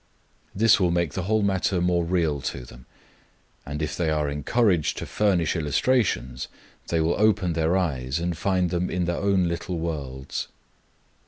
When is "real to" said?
2.03-2.65